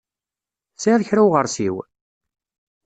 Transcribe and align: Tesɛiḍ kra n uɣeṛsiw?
Tesɛiḍ 0.75 1.01
kra 1.07 1.21
n 1.23 1.25
uɣeṛsiw? 1.25 1.75